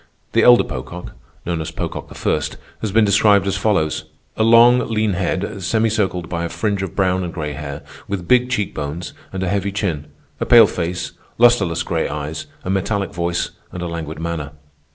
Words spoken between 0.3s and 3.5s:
The elder Pocock, known as Pocock I., has been described